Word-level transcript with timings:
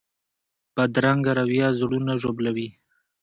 بدرنګه 0.75 1.31
رویه 1.37 1.69
زړونه 1.79 2.13
ژوبلوي 2.21 2.67